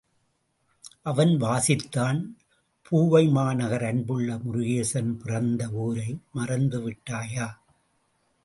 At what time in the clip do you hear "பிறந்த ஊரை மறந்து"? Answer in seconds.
5.13-6.79